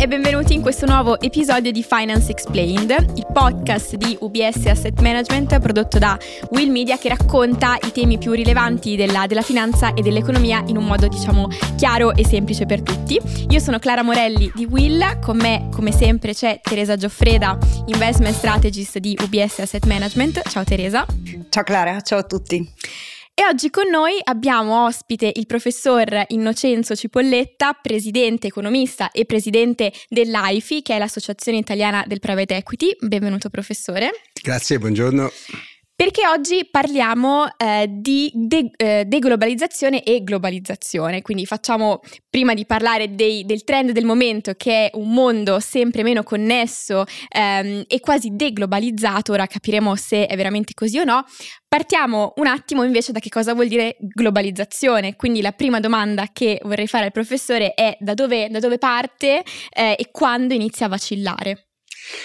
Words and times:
e 0.00 0.08
benvenuti 0.08 0.54
in 0.54 0.62
questo 0.62 0.86
nuovo 0.86 1.20
episodio 1.20 1.70
di 1.70 1.82
Finance 1.82 2.30
Explained, 2.30 3.12
il 3.16 3.26
podcast 3.30 3.96
di 3.96 4.16
UBS 4.18 4.64
Asset 4.64 4.98
Management 5.02 5.58
prodotto 5.60 5.98
da 5.98 6.18
Will 6.52 6.70
Media 6.70 6.96
che 6.96 7.10
racconta 7.10 7.76
i 7.82 7.92
temi 7.92 8.16
più 8.16 8.32
rilevanti 8.32 8.96
della, 8.96 9.26
della 9.26 9.42
finanza 9.42 9.92
e 9.92 10.00
dell'economia 10.00 10.64
in 10.68 10.78
un 10.78 10.86
modo 10.86 11.06
diciamo 11.06 11.48
chiaro 11.76 12.14
e 12.14 12.24
semplice 12.24 12.64
per 12.64 12.80
tutti. 12.80 13.20
Io 13.50 13.58
sono 13.58 13.78
Clara 13.78 14.02
Morelli 14.02 14.50
di 14.54 14.64
Will, 14.64 15.20
con 15.20 15.36
me 15.36 15.68
come 15.70 15.92
sempre 15.92 16.32
c'è 16.32 16.60
Teresa 16.62 16.96
Gioffreda, 16.96 17.58
Investment 17.84 18.34
Strategist 18.34 18.96
di 18.96 19.14
UBS 19.20 19.58
Asset 19.58 19.84
Management. 19.84 20.48
Ciao 20.48 20.64
Teresa. 20.64 21.04
Ciao 21.50 21.62
Clara, 21.62 22.00
ciao 22.00 22.20
a 22.20 22.24
tutti. 22.24 22.66
E 23.40 23.44
oggi 23.46 23.70
con 23.70 23.88
noi 23.88 24.20
abbiamo 24.22 24.84
ospite 24.84 25.32
il 25.34 25.46
professor 25.46 26.26
Innocenzo 26.28 26.94
Cipolletta, 26.94 27.72
presidente 27.72 28.48
economista 28.48 29.10
e 29.12 29.24
presidente 29.24 29.94
dell'AIFI, 30.10 30.82
che 30.82 30.96
è 30.96 30.98
l'Associazione 30.98 31.56
Italiana 31.56 32.04
del 32.06 32.20
Private 32.20 32.56
Equity. 32.56 32.94
Benvenuto 33.00 33.48
professore. 33.48 34.10
Grazie, 34.42 34.78
buongiorno 34.78 35.30
perché 36.00 36.26
oggi 36.26 36.66
parliamo 36.70 37.44
eh, 37.58 37.86
di 37.86 38.30
de- 38.32 38.70
eh, 38.74 39.04
deglobalizzazione 39.06 40.02
e 40.02 40.24
globalizzazione, 40.24 41.20
quindi 41.20 41.44
facciamo, 41.44 42.00
prima 42.30 42.54
di 42.54 42.64
parlare 42.64 43.14
dei, 43.14 43.44
del 43.44 43.64
trend 43.64 43.90
del 43.90 44.06
momento 44.06 44.54
che 44.54 44.86
è 44.86 44.90
un 44.94 45.12
mondo 45.12 45.60
sempre 45.60 46.02
meno 46.02 46.22
connesso 46.22 47.04
ehm, 47.28 47.84
e 47.86 48.00
quasi 48.00 48.30
deglobalizzato, 48.32 49.32
ora 49.32 49.46
capiremo 49.46 49.94
se 49.94 50.26
è 50.26 50.36
veramente 50.36 50.72
così 50.72 50.96
o 51.00 51.04
no, 51.04 51.22
partiamo 51.68 52.32
un 52.36 52.46
attimo 52.46 52.82
invece 52.82 53.12
da 53.12 53.20
che 53.20 53.28
cosa 53.28 53.52
vuol 53.52 53.68
dire 53.68 53.98
globalizzazione, 54.00 55.16
quindi 55.16 55.42
la 55.42 55.52
prima 55.52 55.80
domanda 55.80 56.28
che 56.32 56.62
vorrei 56.62 56.86
fare 56.86 57.04
al 57.04 57.12
professore 57.12 57.74
è 57.74 57.94
da 58.00 58.14
dove, 58.14 58.48
da 58.48 58.58
dove 58.58 58.78
parte 58.78 59.42
eh, 59.68 59.96
e 59.98 60.08
quando 60.10 60.54
inizia 60.54 60.86
a 60.86 60.88
vacillare. 60.88 61.69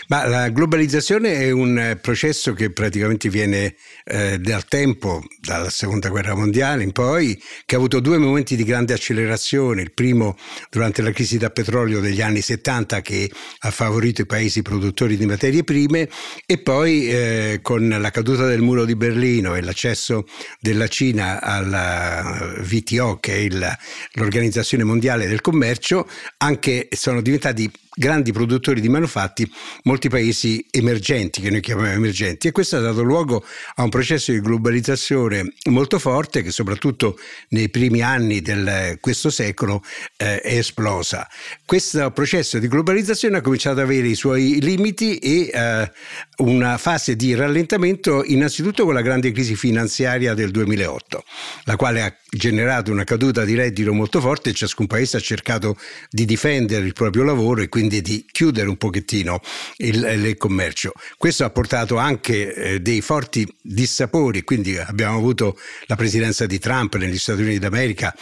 Ma 0.08 0.28
la 0.28 0.50
globalizzazione 0.50 1.34
è 1.36 1.52
un 1.52 1.78
eh, 1.78 1.96
processo 1.96 2.54
che 2.54 2.72
praticamente 2.72 3.30
viene 3.30 3.76
eh, 4.04 4.38
dal 4.40 4.66
tempo, 4.66 5.24
dalla 5.40 5.70
seconda 5.70 6.10
guerra 6.10 6.36
mondiale 6.36 6.84
in 6.84 6.92
poi, 6.92 7.42
che 7.66 7.76
ha 7.76 7.78
avuto 7.78 8.00
due 8.00 8.18
momenti 8.18 8.56
di 8.56 8.64
grande 8.64 8.94
accelerazione. 8.94 9.82
Il 9.82 9.94
primo 9.94 10.38
durante 10.70 11.02
la 11.02 11.12
crisi 11.12 11.38
da 11.38 11.50
petrolio 11.50 12.00
degli 12.00 12.22
anni 12.22 12.42
70 12.42 13.02
che 13.02 13.32
ha 13.60 13.72
favorito 13.72 14.22
i 14.22 14.26
paesi 14.26 14.62
produttori 14.62 15.18
di 15.18 15.26
materie 15.26 15.64
prime 15.64 16.10
e 16.46 16.58
poi 16.60 17.10
eh, 17.10 17.60
con 17.62 17.88
la 17.88 18.12
caduta 18.12 18.46
del 18.46 18.62
muro 18.62 18.86
di 18.86 18.96
Berlino 18.96 19.56
e 19.56 19.62
l'accesso 19.62 20.26
della 20.60 20.88
Cina 20.88 21.42
alla 21.42 22.54
VTO, 22.60 23.18
che 23.20 23.34
è 23.34 23.38
il, 23.38 23.78
l'Organizzazione 24.14 24.84
Mondiale 24.84 25.28
del 25.28 25.42
Commercio, 25.42 26.08
anche 26.38 26.88
sono 26.92 27.22
diventati 27.22 27.72
grandi 27.96 28.32
produttori 28.32 28.82
di 28.82 28.90
manufatti 28.90 29.50
molti 29.84 30.10
paesi 30.10 30.66
emergenti, 30.72 31.42
che 31.42 31.50
noi 31.50 31.62
chiamiamo 31.62 31.92
emergenti, 31.92 32.48
e 32.48 32.52
questo 32.52 32.78
ha 32.78 32.82
dato 32.82 33.04
luogo 33.04 33.44
a 33.76 33.84
un 33.84 33.90
processo 33.90 34.32
di 34.32 34.42
globalizzazione 34.42 35.54
molto 35.70 36.00
forte 36.00 36.42
che 36.42 36.52
soprattutto 36.52 37.18
nei 37.50 37.70
primi 37.70 38.02
anni 38.02 38.42
di 38.42 38.54
questo 39.00 39.30
secolo 39.30 39.84
eh, 40.18 40.42
è 40.42 40.58
esplosa. 40.58 41.28
Questo 41.66 42.12
processo 42.12 42.60
di 42.60 42.68
globalizzazione 42.68 43.38
ha 43.38 43.42
cominciato 43.42 43.80
ad 43.80 43.86
avere 43.86 44.08
i 44.08 44.16
suoi 44.16 44.60
limiti 44.62 45.18
e 45.18 45.50
eh, 45.52 45.92
una 46.38 46.78
fase 46.78 47.16
di 47.16 47.36
rallentamento 47.36 48.24
innanzitutto 48.24 48.86
con 48.86 48.94
la 48.94 49.02
grande 49.02 49.32
crisi 49.32 49.56
finanziaria 49.56 50.34
del 50.34 50.52
2008, 50.52 51.24
la 51.66 51.76
quale 51.76 52.02
ha 52.02 52.16
generato 52.36 52.92
una 52.92 53.04
caduta 53.04 53.44
di 53.46 53.56
reddito 53.56 53.94
molto 53.94 54.20
forte 54.20 54.50
e 54.50 54.54
ciascun 54.54 54.88
paese 54.88 55.18
ha 55.18 55.20
cercato 55.20 55.78
di 56.10 56.26
difendere 56.26 56.86
il 56.86 56.94
proprio 56.94 57.24
lavoro 57.24 57.62
e 57.62 57.70
quindi 57.70 58.02
di 58.02 58.26
chiudere 58.30 58.68
un 58.68 58.78
pochettino 58.78 59.42
il, 59.78 60.04
il 60.04 60.38
commercio. 60.38 60.94
Questo 61.18 61.46
ha 61.46 61.50
portato 61.50 61.98
anche 61.98 62.54
eh, 62.54 62.80
dei 62.80 63.02
forti 63.02 63.48
dissapori, 63.62 64.44
quindi 64.44 64.78
abbiamo 64.78 65.18
avuto 65.18 65.58
la 65.86 65.96
presidenza 65.96 66.46
di 66.46 66.60
Trump 66.60 66.96
negli 66.96 67.18
Stati 67.18 67.42
Uniti 67.42 67.60
d'America 67.60 68.14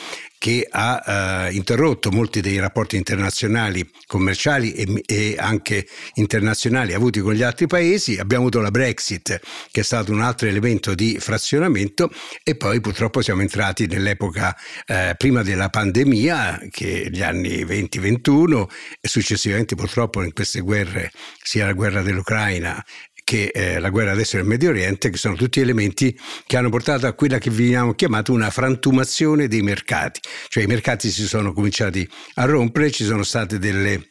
che 0.43 0.67
ha 0.69 1.47
eh, 1.47 1.53
interrotto 1.53 2.11
molti 2.11 2.41
dei 2.41 2.59
rapporti 2.59 2.97
internazionali, 2.97 3.89
commerciali 4.05 4.73
e, 4.73 5.01
e, 5.05 5.35
anche 5.39 5.87
internazionali 6.15 6.91
avuti 6.93 7.21
con 7.21 7.33
gli 7.33 7.43
altri 7.43 7.65
paesi. 7.65 8.17
Abbiamo 8.17 8.43
avuto 8.43 8.59
la 8.59 8.69
Brexit, 8.69 9.39
che 9.71 9.79
è 9.79 9.83
stato 9.85 10.11
un 10.11 10.19
altro 10.19 10.49
elemento 10.49 10.95
di 10.95 11.17
frazionamento, 11.17 12.11
e 12.43 12.57
poi 12.57 12.81
purtroppo 12.81 13.21
siamo 13.21 13.39
entrati 13.39 13.87
nell'epoca 13.87 14.53
eh, 14.85 15.15
prima 15.17 15.43
della 15.43 15.69
pandemia, 15.69 16.63
che 16.69 17.07
gli 17.09 17.21
anni 17.21 17.63
20-21, 17.63 18.65
e 18.99 19.07
successivamente 19.07 19.75
purtroppo 19.75 20.23
in 20.23 20.33
queste 20.33 20.59
guerre, 20.59 21.13
sia 21.41 21.67
la 21.67 21.71
guerra 21.71 22.01
dell'Ucraina 22.01 22.83
che 23.23 23.51
eh, 23.53 23.79
la 23.79 23.89
guerra 23.89 24.11
adesso 24.11 24.37
nel 24.37 24.45
Medio 24.45 24.69
Oriente, 24.69 25.09
che 25.09 25.17
sono 25.17 25.35
tutti 25.35 25.59
elementi 25.59 26.17
che 26.45 26.57
hanno 26.57 26.69
portato 26.69 27.07
a 27.07 27.13
quella 27.13 27.37
che 27.37 27.49
veniamo 27.49 27.93
chiamata 27.93 28.31
una 28.31 28.49
frantumazione 28.49 29.47
dei 29.47 29.61
mercati, 29.61 30.19
cioè 30.49 30.63
i 30.63 30.67
mercati 30.67 31.09
si 31.09 31.25
sono 31.27 31.53
cominciati 31.53 32.07
a 32.35 32.45
rompere, 32.45 32.91
ci 32.91 33.03
sono 33.03 33.23
state 33.23 33.59
delle 33.59 34.07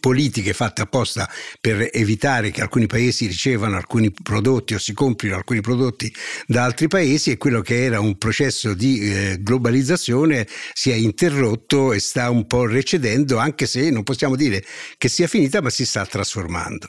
politiche 0.00 0.52
fatte 0.52 0.82
apposta 0.82 1.28
per 1.60 1.88
evitare 1.92 2.50
che 2.50 2.60
alcuni 2.60 2.86
paesi 2.86 3.26
ricevano 3.26 3.76
alcuni 3.76 4.10
prodotti 4.10 4.74
o 4.74 4.78
si 4.78 4.92
comprino 4.92 5.36
alcuni 5.36 5.60
prodotti 5.60 6.12
da 6.46 6.64
altri 6.64 6.88
paesi 6.88 7.30
e 7.30 7.36
quello 7.36 7.60
che 7.60 7.84
era 7.84 8.00
un 8.00 8.18
processo 8.18 8.74
di 8.74 9.00
eh, 9.00 9.36
globalizzazione 9.40 10.46
si 10.72 10.90
è 10.90 10.94
interrotto 10.94 11.92
e 11.92 12.00
sta 12.00 12.30
un 12.30 12.46
po' 12.46 12.66
recedendo 12.66 13.38
anche 13.38 13.66
se 13.66 13.90
non 13.90 14.02
possiamo 14.02 14.36
dire 14.36 14.64
che 14.98 15.08
sia 15.08 15.26
finita 15.26 15.60
ma 15.62 15.70
si 15.70 15.86
sta 15.86 16.04
trasformando. 16.04 16.88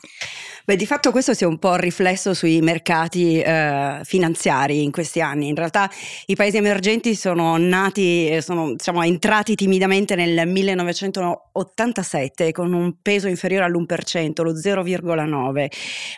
Beh, 0.64 0.76
di 0.76 0.86
fatto 0.86 1.10
questo 1.10 1.34
si 1.34 1.44
è 1.44 1.48
un 1.48 1.58
po' 1.58 1.76
riflesso 1.76 2.36
sui 2.36 2.62
mercati 2.62 3.40
eh, 3.40 4.02
finanziari 4.04 4.84
in 4.84 4.92
questi 4.92 5.20
anni. 5.20 5.48
In 5.48 5.56
realtà 5.56 5.90
i 6.28 6.36
paesi 6.36 6.58
emergenti 6.58 7.16
sono 7.16 7.58
nati, 7.58 8.40
sono 8.42 8.74
diciamo, 8.74 9.02
entrati 9.02 9.56
timidamente 9.56 10.14
nel 10.14 10.48
1987 10.48 12.52
con 12.52 12.74
un 12.74 12.94
peso 13.02 13.28
inferiore 13.28 13.66
all'1%, 13.66 14.44
lo 14.44 14.54
0,9%. 14.54 15.68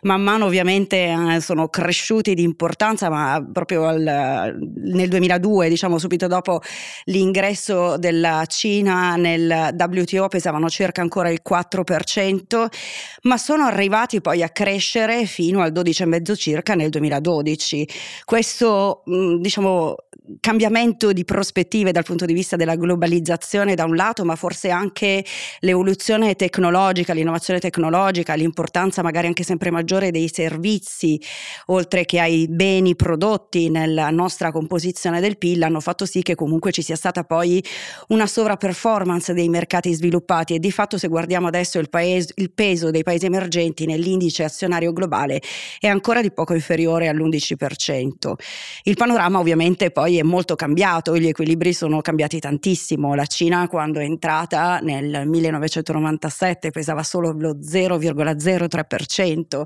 Man 0.01 0.21
mano 0.21 0.45
ovviamente 0.45 1.35
eh, 1.35 1.39
sono 1.39 1.69
cresciuti 1.69 2.33
di 2.33 2.43
importanza, 2.43 3.09
ma 3.09 3.41
proprio 3.49 3.87
al, 3.87 4.57
nel 4.75 5.07
2002, 5.07 5.69
diciamo 5.69 5.97
subito 5.97 6.27
dopo 6.27 6.59
l'ingresso 7.05 7.97
della 7.97 8.43
Cina 8.47 9.15
nel 9.15 9.73
WTO 9.77 10.27
pesavano 10.27 10.69
circa 10.69 10.99
ancora 10.99 11.29
il 11.29 11.39
4%, 11.47 12.65
ma 13.21 13.37
sono 13.37 13.63
arrivati 13.63 14.19
poi 14.19 14.31
a 14.41 14.49
crescere 14.49 15.25
fino 15.25 15.61
al 15.61 15.71
12,5 15.71 16.35
circa 16.35 16.73
nel 16.75 16.89
2012. 16.89 17.87
Questo 18.25 19.03
diciamo, 19.39 19.95
cambiamento 20.39 21.11
di 21.11 21.23
prospettive 21.25 21.91
dal 21.91 22.03
punto 22.03 22.25
di 22.25 22.33
vista 22.33 22.55
della 22.55 22.75
globalizzazione 22.75 23.75
da 23.75 23.85
un 23.85 23.95
lato, 23.95 24.25
ma 24.25 24.35
forse 24.35 24.69
anche 24.69 25.23
l'evoluzione 25.59 26.35
tecnologica, 26.35 27.13
l'innovazione 27.13 27.59
tecnologica, 27.59 28.33
l'importanza 28.33 29.01
magari 29.03 29.27
anche 29.27 29.43
sempre 29.43 29.71
maggiore 29.71 30.11
dei 30.11 30.29
servizi, 30.31 31.21
oltre 31.67 32.05
che 32.05 32.19
ai 32.19 32.47
beni 32.49 32.95
prodotti 32.95 33.69
nella 33.69 34.09
nostra 34.09 34.51
composizione 34.51 35.19
del 35.19 35.37
PIL, 35.37 35.63
hanno 35.63 35.79
fatto 35.79 36.05
sì 36.05 36.21
che 36.21 36.35
comunque 36.35 36.71
ci 36.71 36.81
sia 36.81 36.95
stata 36.95 37.23
poi 37.23 37.63
una 38.07 38.25
sovraperformance 38.25 39.33
dei 39.33 39.49
mercati 39.49 39.93
sviluppati 39.93 40.55
e 40.55 40.59
di 40.59 40.71
fatto 40.71 40.97
se 40.97 41.07
guardiamo 41.07 41.47
adesso 41.47 41.79
il, 41.79 41.89
paese, 41.89 42.33
il 42.35 42.51
peso 42.51 42.89
dei 42.91 43.03
paesi 43.03 43.25
emergenti 43.25 43.85
nell'indice 43.85 44.21
indice 44.23 44.43
azionario 44.43 44.93
globale 44.93 45.41
è 45.79 45.87
ancora 45.87 46.21
di 46.21 46.31
poco 46.31 46.53
inferiore 46.53 47.07
all'11%. 47.07 48.33
Il 48.83 48.95
panorama 48.95 49.39
ovviamente 49.39 49.91
poi 49.91 50.12
è 50.17 50.23
molto 50.23 50.55
cambiato, 50.55 51.17
gli 51.17 51.27
equilibri 51.27 51.73
sono 51.73 52.01
cambiati 52.01 52.39
tantissimo. 52.39 53.15
La 53.15 53.25
Cina 53.25 53.67
quando 53.67 53.99
è 53.99 54.03
entrata 54.03 54.79
nel 54.79 55.27
1997 55.27 56.71
pesava 56.71 57.03
solo 57.03 57.31
lo 57.31 57.57
0,03%, 57.57 59.63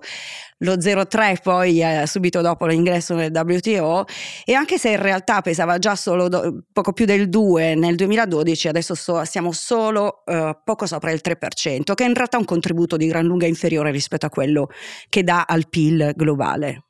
lo 0.59 0.73
0,3% 0.73 1.35
poi 1.41 1.81
eh, 1.81 2.07
subito 2.07 2.41
dopo 2.41 2.65
l'ingresso 2.65 3.15
nel 3.15 3.31
WTO 3.31 4.05
e 4.45 4.53
anche 4.53 4.77
se 4.77 4.89
in 4.89 5.01
realtà 5.01 5.41
pesava 5.41 5.77
già 5.77 5.95
solo 5.95 6.27
do- 6.27 6.63
poco 6.71 6.93
più 6.93 7.05
del 7.05 7.29
2% 7.29 7.77
nel 7.77 7.95
2012, 7.95 8.67
adesso 8.67 8.95
so- 8.95 9.23
siamo 9.25 9.51
solo 9.51 10.23
eh, 10.25 10.57
poco 10.63 10.85
sopra 10.85 11.11
il 11.11 11.21
3%, 11.23 11.93
che 11.93 12.03
è 12.03 12.07
in 12.07 12.13
realtà 12.13 12.37
un 12.37 12.45
contributo 12.45 12.97
di 12.97 13.07
gran 13.07 13.25
lunga 13.25 13.45
inferiore 13.45 13.91
rispetto 13.91 14.25
a 14.25 14.29
quello 14.29 14.69
che 15.09 15.23
dà 15.23 15.45
al 15.47 15.69
PIL 15.69 16.13
globale. 16.15 16.83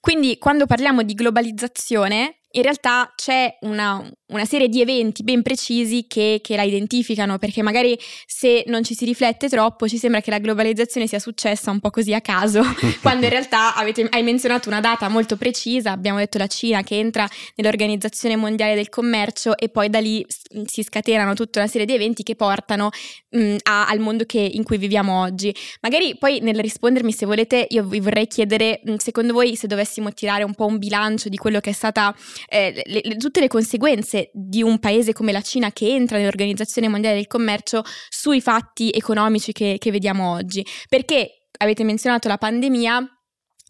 Quindi 0.00 0.38
quando 0.38 0.66
parliamo 0.66 1.02
di 1.02 1.14
globalizzazione 1.14 2.42
in 2.56 2.62
realtà 2.62 3.12
c'è 3.14 3.58
una, 3.60 4.02
una 4.28 4.44
serie 4.46 4.68
di 4.68 4.80
eventi 4.80 5.22
ben 5.22 5.42
precisi 5.42 6.06
che, 6.08 6.40
che, 6.42 6.56
la 6.56 6.62
identificano, 6.62 7.38
perché 7.38 7.62
magari 7.62 7.98
se 8.26 8.64
non 8.66 8.82
ci 8.82 8.94
si 8.94 9.04
riflette 9.04 9.48
troppo 9.48 9.86
ci 9.86 9.98
sembra 9.98 10.20
che 10.20 10.30
la 10.30 10.38
globalizzazione 10.38 11.06
sia 11.06 11.18
successa 11.18 11.70
un 11.70 11.80
po' 11.80 11.90
così 11.90 12.14
a 12.14 12.20
caso, 12.22 12.62
quando 13.02 13.24
in 13.24 13.30
realtà 13.30 13.74
avete, 13.74 14.06
hai 14.10 14.22
menzionato 14.22 14.68
una 14.68 14.80
data 14.80 15.08
molto 15.08 15.36
precisa, 15.36 15.90
abbiamo 15.90 16.18
detto 16.18 16.38
la 16.38 16.46
Cina 16.46 16.82
che 16.82 16.98
entra 16.98 17.28
nell'Organizzazione 17.56 18.36
Mondiale 18.36 18.74
del 18.74 18.88
Commercio 18.88 19.56
e 19.56 19.68
poi 19.68 19.90
da 19.90 20.00
lì 20.00 20.24
si 20.64 20.82
scatenano 20.82 21.34
tutta 21.34 21.60
una 21.60 21.68
serie 21.68 21.86
di 21.86 21.92
eventi 21.92 22.22
che 22.22 22.36
portano 22.36 22.88
mh, 23.30 23.56
a, 23.64 23.86
al 23.86 23.98
mondo 23.98 24.24
che, 24.24 24.40
in 24.40 24.62
cui 24.62 24.78
viviamo 24.78 25.20
oggi. 25.20 25.54
Magari 25.82 26.16
poi 26.16 26.40
nel 26.40 26.58
rispondermi, 26.58 27.12
se 27.12 27.26
volete, 27.26 27.66
io 27.68 27.84
vi 27.84 28.00
vorrei 28.00 28.26
chiedere, 28.26 28.80
secondo 28.96 29.34
voi, 29.34 29.56
se 29.56 29.66
dovessimo 29.66 30.10
tirare 30.12 30.42
un 30.42 30.54
po' 30.54 30.64
un 30.64 30.78
bilancio 30.78 31.28
di 31.28 31.36
quello 31.36 31.60
che 31.60 31.70
è 31.70 31.74
stata 31.74 32.14
eh, 32.48 32.82
le, 32.86 33.00
le, 33.02 33.16
tutte 33.16 33.40
le 33.40 33.48
conseguenze 33.48 34.30
di 34.32 34.62
un 34.62 34.78
paese 34.78 35.12
come 35.12 35.32
la 35.32 35.40
Cina 35.40 35.72
che 35.72 35.88
entra 35.88 36.18
nell'Organizzazione 36.18 36.88
Mondiale 36.88 37.16
del 37.16 37.26
Commercio 37.26 37.82
sui 38.08 38.40
fatti 38.40 38.90
economici 38.90 39.52
che, 39.52 39.76
che 39.78 39.90
vediamo 39.90 40.32
oggi. 40.32 40.64
Perché 40.88 41.48
avete 41.58 41.84
menzionato 41.84 42.28
la 42.28 42.38
pandemia, 42.38 43.06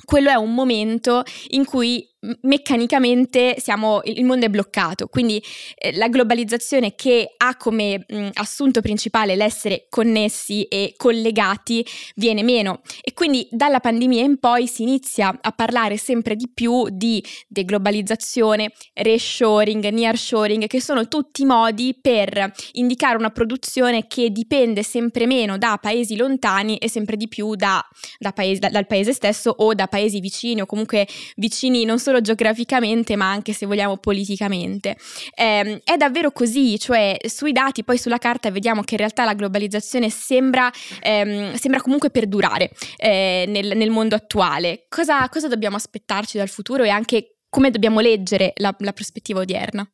quello 0.04 0.30
è 0.30 0.34
un 0.34 0.54
momento 0.54 1.22
in 1.48 1.64
cui 1.64 2.06
meccanicamente 2.42 3.56
siamo, 3.58 4.00
il 4.04 4.24
mondo 4.24 4.46
è 4.46 4.48
bloccato, 4.48 5.06
quindi 5.06 5.42
eh, 5.76 5.94
la 5.96 6.08
globalizzazione 6.08 6.94
che 6.94 7.34
ha 7.36 7.56
come 7.56 8.04
mh, 8.06 8.28
assunto 8.34 8.80
principale 8.80 9.36
l'essere 9.36 9.86
connessi 9.88 10.64
e 10.64 10.94
collegati 10.96 11.86
viene 12.14 12.42
meno. 12.42 12.80
E 13.02 13.12
quindi 13.12 13.46
dalla 13.50 13.80
pandemia 13.80 14.22
in 14.22 14.38
poi 14.38 14.66
si 14.66 14.82
inizia 14.82 15.38
a 15.40 15.52
parlare 15.52 15.96
sempre 15.96 16.36
di 16.36 16.48
più 16.52 16.88
di 16.90 17.24
deglobalizzazione, 17.48 18.72
reshoring, 18.94 19.88
nearshoring, 19.88 20.66
che 20.66 20.80
sono 20.80 21.08
tutti 21.08 21.44
modi 21.44 21.96
per 22.00 22.52
indicare 22.72 23.16
una 23.16 23.30
produzione 23.30 24.06
che 24.06 24.30
dipende 24.30 24.82
sempre 24.82 25.26
meno 25.26 25.58
da 25.58 25.78
paesi 25.80 26.16
lontani 26.16 26.76
e 26.76 26.88
sempre 26.88 27.16
di 27.16 27.28
più 27.28 27.54
da, 27.54 27.84
da 28.18 28.32
paesi, 28.32 28.60
da, 28.60 28.68
dal 28.68 28.86
paese 28.86 29.12
stesso 29.12 29.54
o 29.56 29.74
da 29.74 29.86
paesi 29.86 30.20
vicini 30.20 30.60
o 30.60 30.66
comunque 30.66 31.06
vicini 31.36 31.84
non 31.84 31.98
solo 31.98 32.15
geograficamente 32.20 33.16
ma 33.16 33.30
anche 33.30 33.52
se 33.52 33.66
vogliamo 33.66 33.96
politicamente. 33.96 34.96
Eh, 35.34 35.80
è 35.84 35.96
davvero 35.96 36.30
così, 36.32 36.78
cioè 36.78 37.16
sui 37.26 37.52
dati 37.52 37.84
poi 37.84 37.98
sulla 37.98 38.18
carta 38.18 38.50
vediamo 38.50 38.82
che 38.82 38.94
in 38.94 38.98
realtà 38.98 39.24
la 39.24 39.34
globalizzazione 39.34 40.10
sembra, 40.10 40.70
ehm, 41.02 41.54
sembra 41.54 41.80
comunque 41.80 42.10
perdurare 42.10 42.70
eh, 42.96 43.44
nel, 43.48 43.76
nel, 43.76 43.90
mondo 43.90 44.14
attuale. 44.14 44.86
Cosa, 44.88 45.28
cosa 45.28 45.48
dobbiamo 45.48 45.76
aspettarci 45.76 46.36
dal 46.36 46.48
futuro 46.48 46.82
e 46.82 46.88
anche 46.88 47.36
come 47.48 47.70
dobbiamo 47.70 48.00
leggere 48.00 48.52
la, 48.56 48.74
la 48.78 48.92
prospettiva 48.92 49.40
odierna? 49.40 49.88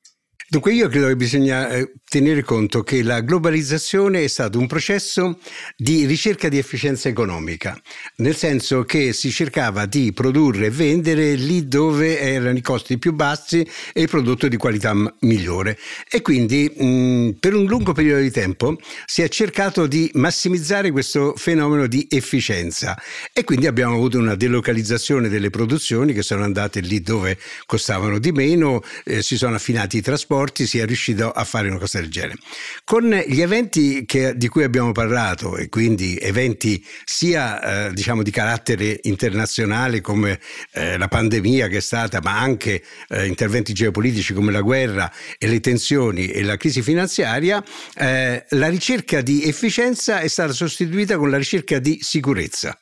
Dunque 0.53 0.75
io 0.75 0.87
credo 0.89 1.07
che 1.07 1.17
bisogna 1.17 1.71
eh, 1.71 1.95
tenere 2.05 2.43
conto 2.43 2.83
che 2.83 3.03
la 3.03 3.23
globalizzazione 3.23 4.23
è 4.23 4.27
stato 4.27 4.59
un 4.59 4.67
processo 4.67 5.39
di 5.79 6.05
ricerca 6.05 6.51
di 6.51 6.59
efficienza 6.59 7.09
economica, 7.09 7.81
nel 8.17 8.37
senso 8.37 8.83
che 8.83 9.15
si 9.15 9.31
cercava 9.31 9.87
di 9.87 10.13
produrre 10.13 10.67
e 10.67 10.71
vendere 10.71 11.37
lì 11.37 11.69
dove 11.69 12.21
erano 12.21 12.59
i 12.59 12.61
costi 12.61 12.99
più 12.99 13.15
bassi 13.15 13.67
e 13.95 14.03
il 14.03 14.11
prodotto 14.11 14.47
di 14.47 14.59
qualità 14.59 14.93
migliore. 15.21 15.79
E 16.07 16.21
quindi 16.21 16.71
mh, 16.77 17.39
per 17.41 17.55
un 17.55 17.65
lungo 17.65 17.93
periodo 17.93 18.21
di 18.21 18.31
tempo 18.31 18.77
si 19.07 19.23
è 19.23 19.29
cercato 19.31 19.87
di 19.87 20.11
massimizzare 20.17 20.91
questo 20.91 21.33
fenomeno 21.35 21.87
di 21.87 22.07
efficienza 22.11 22.95
e 23.33 23.45
quindi 23.45 23.67
abbiamo 23.67 23.95
avuto 23.95 24.19
una 24.19 24.35
delocalizzazione 24.35 25.31
delle 25.31 25.49
produzioni 25.49 26.13
che 26.13 26.21
sono 26.21 26.45
andate 26.45 26.81
lì 26.81 27.01
dove 27.01 27.39
costavano 27.65 28.19
di 28.19 28.33
meno, 28.33 28.83
eh, 29.05 29.23
si 29.23 29.39
sono 29.39 29.55
affinati 29.55 29.97
i 29.97 30.03
trasporti 30.03 30.41
trasporti 30.43 30.67
sia 30.67 30.85
riuscito 30.85 31.31
a 31.31 31.45
fare 31.45 31.69
una 31.69 31.79
cosa 31.79 32.01
del 32.01 32.11
genere. 32.11 32.39
Con 32.85 33.09
gli 33.27 33.41
eventi 33.41 34.05
che, 34.05 34.37
di 34.37 34.49
cui 34.49 34.65
abbiamo 34.65 34.93
parlato, 34.93 35.57
e 35.57 35.69
quindi 35.69 36.17
eventi 36.17 36.85
sia 37.05 37.89
eh, 37.89 37.93
diciamo 37.93 38.23
di 38.23 38.31
carattere 38.31 38.99
internazionale 39.03 40.01
come 40.01 40.41
eh, 40.73 40.99
la 40.99 41.09
pandemia 41.09 41.69
che 41.69 41.77
è 41.77 41.81
stata, 41.81 42.21
ma 42.23 42.39
anche 42.39 42.83
eh, 43.09 43.27
interventi 43.27 43.73
geopolitici 43.73 44.33
come 44.35 44.51
la 44.51 44.61
guerra 44.63 45.11
e 45.39 45.47
le 45.47 45.61
tensioni 45.61 46.27
e 46.27 46.43
la 46.43 46.57
crisi 46.57 46.83
finanziaria, 46.83 47.63
eh, 47.95 48.45
la 48.51 48.69
ricerca 48.69 49.21
di 49.21 49.45
efficienza 49.45 50.21
è 50.21 50.29
stata 50.29 50.53
sostituita 50.53 51.17
con 51.17 51.31
la 51.31 51.39
ricerca 51.39 51.79
di 51.79 51.99
sicurezza. 52.01 52.77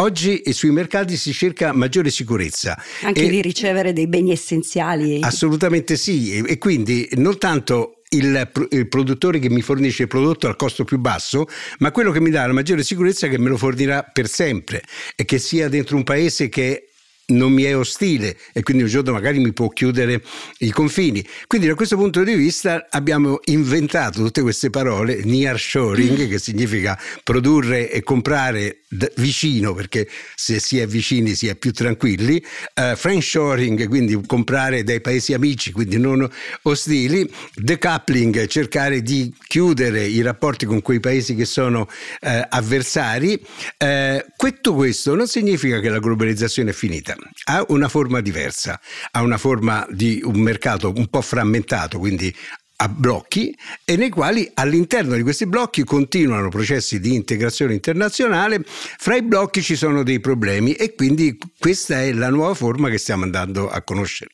Oggi 0.00 0.42
sui 0.52 0.70
mercati 0.70 1.16
si 1.16 1.32
cerca 1.32 1.72
maggiore 1.72 2.10
sicurezza. 2.10 2.80
Anche 3.02 3.24
e, 3.24 3.28
di 3.28 3.42
ricevere 3.42 3.92
dei 3.92 4.06
beni 4.06 4.30
essenziali. 4.30 5.18
Assolutamente 5.22 5.96
sì, 5.96 6.34
e, 6.34 6.44
e 6.46 6.58
quindi 6.58 6.87
non 7.16 7.38
tanto 7.38 8.02
il, 8.10 8.50
il, 8.70 8.88
produttore 8.88 9.38
che 9.38 9.50
mi 9.50 9.60
fornisce 9.60 10.02
il 10.02 10.08
prodotto 10.08 10.46
al 10.46 10.56
costo 10.56 10.84
più 10.84 10.98
basso, 10.98 11.46
ma 11.78 11.90
quello 11.90 12.10
che 12.10 12.20
mi 12.20 12.30
dà 12.30 12.46
la 12.46 12.52
maggiore 12.52 12.82
sicurezza 12.82 13.28
che 13.28 13.38
me 13.38 13.48
lo 13.48 13.56
fornirà 13.56 14.02
per 14.02 14.28
sempre 14.28 14.82
e 15.14 15.24
che 15.24 15.38
sia 15.38 15.68
dentro 15.68 15.96
un 15.96 16.04
paese 16.04 16.48
che 16.48 16.87
non 17.28 17.52
mi 17.52 17.64
è 17.64 17.76
ostile 17.76 18.36
e 18.52 18.62
quindi 18.62 18.84
un 18.84 18.88
giorno 18.88 19.12
magari 19.12 19.38
mi 19.38 19.52
può 19.52 19.68
chiudere 19.68 20.22
i 20.58 20.70
confini. 20.70 21.24
Quindi 21.46 21.66
da 21.66 21.74
questo 21.74 21.96
punto 21.96 22.22
di 22.22 22.34
vista 22.34 22.86
abbiamo 22.90 23.40
inventato 23.46 24.22
tutte 24.22 24.40
queste 24.40 24.70
parole, 24.70 25.22
nearshoring, 25.24 26.28
che 26.28 26.38
significa 26.38 26.98
produrre 27.22 27.90
e 27.90 28.02
comprare 28.02 28.82
vicino, 29.16 29.74
perché 29.74 30.08
se 30.34 30.58
si 30.60 30.78
è 30.78 30.86
vicini 30.86 31.34
si 31.34 31.48
è 31.48 31.56
più 31.56 31.72
tranquilli, 31.72 32.42
uh, 32.74 32.96
friendshoring, 32.96 33.86
quindi 33.88 34.18
comprare 34.26 34.82
dai 34.82 35.00
paesi 35.00 35.34
amici, 35.34 35.72
quindi 35.72 35.98
non 35.98 36.26
ostili, 36.62 37.30
decoupling, 37.54 38.46
cercare 38.46 39.02
di 39.02 39.34
chiudere 39.46 40.04
i 40.04 40.22
rapporti 40.22 40.64
con 40.64 40.80
quei 40.80 41.00
paesi 41.00 41.34
che 41.34 41.44
sono 41.44 41.80
uh, 41.80 41.86
avversari. 42.48 43.38
Uh, 43.78 44.24
tutto 44.36 44.74
questo 44.74 45.14
non 45.14 45.26
significa 45.26 45.80
che 45.80 45.88
la 45.88 45.98
globalizzazione 45.98 46.70
è 46.70 46.72
finita 46.72 47.17
ha 47.44 47.64
una 47.68 47.88
forma 47.88 48.20
diversa, 48.20 48.80
ha 49.12 49.22
una 49.22 49.38
forma 49.38 49.86
di 49.90 50.20
un 50.24 50.40
mercato 50.40 50.92
un 50.94 51.08
po' 51.08 51.20
frammentato, 51.20 51.98
quindi 51.98 52.34
a 52.80 52.88
blocchi 52.88 53.56
e 53.84 53.96
nei 53.96 54.08
quali 54.08 54.48
all'interno 54.54 55.16
di 55.16 55.22
questi 55.22 55.46
blocchi 55.46 55.82
continuano 55.82 56.48
processi 56.48 57.00
di 57.00 57.14
integrazione 57.14 57.74
internazionale, 57.74 58.62
fra 58.64 59.16
i 59.16 59.22
blocchi 59.22 59.62
ci 59.62 59.74
sono 59.74 60.02
dei 60.02 60.20
problemi 60.20 60.74
e 60.74 60.94
quindi 60.94 61.36
questa 61.58 62.02
è 62.02 62.12
la 62.12 62.30
nuova 62.30 62.54
forma 62.54 62.88
che 62.88 62.98
stiamo 62.98 63.24
andando 63.24 63.68
a 63.68 63.82
conoscere 63.82 64.30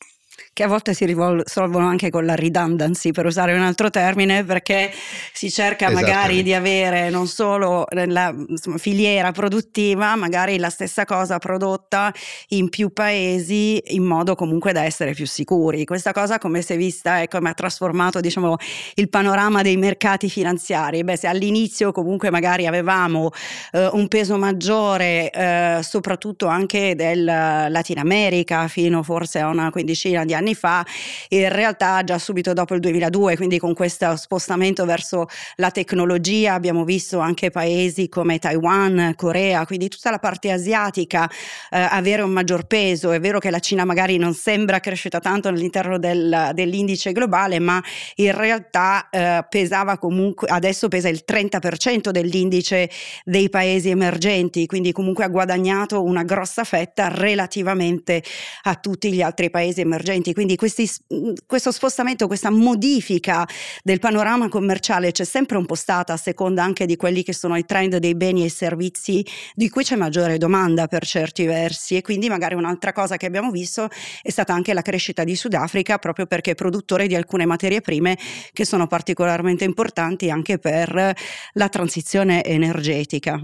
che 0.55 0.63
a 0.63 0.67
volte 0.69 0.93
si 0.93 1.03
risolvono 1.03 1.85
anche 1.85 2.09
con 2.09 2.25
la 2.25 2.33
redundancy, 2.33 3.11
per 3.11 3.25
usare 3.25 3.53
un 3.53 3.59
altro 3.59 3.89
termine, 3.89 4.45
perché 4.45 4.89
si 5.33 5.51
cerca 5.51 5.89
magari 5.89 6.43
di 6.43 6.53
avere 6.53 7.09
non 7.09 7.27
solo 7.27 7.85
nella 7.91 8.33
insomma, 8.47 8.77
filiera 8.77 9.33
produttiva, 9.33 10.15
magari 10.15 10.57
la 10.57 10.69
stessa 10.69 11.03
cosa 11.03 11.39
prodotta 11.39 12.13
in 12.49 12.69
più 12.69 12.93
paesi 12.93 13.83
in 13.87 14.03
modo 14.03 14.35
comunque 14.35 14.71
da 14.71 14.85
essere 14.85 15.11
più 15.11 15.27
sicuri. 15.27 15.83
Questa 15.83 16.13
cosa 16.13 16.37
come 16.37 16.61
si 16.61 16.71
è 16.71 16.77
vista 16.77 17.19
e 17.19 17.27
come 17.27 17.49
ha 17.49 17.53
trasformato 17.53 18.21
diciamo, 18.21 18.55
il 18.93 19.09
panorama 19.09 19.61
dei 19.61 19.75
mercati 19.75 20.29
finanziari. 20.29 21.03
Beh, 21.03 21.17
se 21.17 21.27
all'inizio 21.27 21.91
comunque 21.91 22.29
magari 22.29 22.65
avevamo 22.65 23.31
eh, 23.73 23.89
un 23.91 24.07
peso 24.07 24.37
maggiore, 24.37 25.29
eh, 25.31 25.79
soprattutto 25.81 26.47
anche 26.47 26.95
del 26.95 27.25
Latino 27.25 27.99
America, 27.99 28.69
fino 28.69 29.03
forse 29.03 29.39
a 29.39 29.49
una 29.49 29.69
quindicina 29.69 30.23
di 30.23 30.33
anni 30.33 30.43
anni 30.45 30.53
fa, 30.53 30.85
in 31.29 31.49
realtà 31.49 32.03
già 32.03 32.19
subito 32.19 32.53
dopo 32.53 32.75
il 32.75 32.79
2002, 32.79 33.35
quindi 33.35 33.57
con 33.57 33.73
questo 33.73 34.15
spostamento 34.15 34.85
verso 34.85 35.25
la 35.55 35.71
tecnologia 35.71 36.53
abbiamo 36.53 36.83
visto 36.83 37.19
anche 37.19 37.49
paesi 37.49 38.07
come 38.07 38.37
Taiwan, 38.37 39.13
Corea, 39.15 39.65
quindi 39.65 39.89
tutta 39.89 40.11
la 40.11 40.19
parte 40.19 40.51
asiatica 40.51 41.27
eh, 41.71 41.79
avere 41.79 42.21
un 42.21 42.29
maggior 42.29 42.67
peso. 42.67 43.11
È 43.11 43.19
vero 43.19 43.39
che 43.39 43.49
la 43.49 43.59
Cina 43.59 43.83
magari 43.85 44.17
non 44.17 44.33
sembra 44.33 44.79
cresciuta 44.79 45.19
tanto 45.19 45.47
all'interno 45.47 45.97
del, 45.97 46.51
dell'indice 46.53 47.11
globale, 47.11 47.59
ma 47.59 47.81
in 48.15 48.35
realtà 48.35 49.09
eh, 49.09 49.45
pesava 49.49 49.97
comunque, 49.97 50.47
adesso 50.47 50.87
pesa 50.87 51.09
il 51.09 51.23
30% 51.27 52.09
dell'indice 52.09 52.89
dei 53.23 53.49
paesi 53.49 53.89
emergenti, 53.89 54.67
quindi 54.67 54.91
comunque 54.91 55.23
ha 55.23 55.29
guadagnato 55.29 56.03
una 56.03 56.23
grossa 56.23 56.63
fetta 56.63 57.07
relativamente 57.07 58.21
a 58.63 58.75
tutti 58.75 59.11
gli 59.11 59.21
altri 59.21 59.49
paesi 59.49 59.81
emergenti 59.81 60.33
quindi 60.35 60.57
questi, 60.57 60.87
questo 61.47 61.71
spostamento, 61.71 62.27
questa 62.27 62.51
modifica 62.51 63.47
del 63.81 63.99
panorama 63.99 64.49
commerciale 64.49 65.11
c'è 65.11 65.23
sempre 65.23 65.57
un 65.57 65.65
po' 65.65 65.75
stata 65.75 66.11
a 66.13 66.17
seconda 66.17 66.61
anche 66.61 66.85
di 66.85 66.97
quelli 66.97 67.23
che 67.23 67.33
sono 67.33 67.55
i 67.55 67.63
trend 67.63 67.95
dei 67.95 68.15
beni 68.15 68.43
e 68.43 68.49
servizi 68.49 69.25
di 69.53 69.69
cui 69.69 69.83
c'è 69.83 69.95
maggiore 69.95 70.37
domanda 70.37 70.87
per 70.87 71.05
certi 71.05 71.45
versi 71.45 71.95
e 71.95 72.01
quindi 72.01 72.27
magari 72.27 72.53
un'altra 72.53 72.91
cosa 72.91 73.15
che 73.15 73.25
abbiamo 73.25 73.49
visto 73.49 73.87
è 74.21 74.29
stata 74.29 74.53
anche 74.53 74.73
la 74.73 74.81
crescita 74.81 75.23
di 75.23 75.35
Sudafrica 75.37 75.97
proprio 75.97 76.25
perché 76.25 76.51
è 76.51 76.55
produttore 76.55 77.07
di 77.07 77.15
alcune 77.15 77.45
materie 77.45 77.79
prime 77.79 78.17
che 78.51 78.65
sono 78.65 78.87
particolarmente 78.87 79.63
importanti 79.63 80.29
anche 80.29 80.59
per 80.59 81.15
la 81.53 81.69
transizione 81.69 82.43
energetica. 82.43 83.39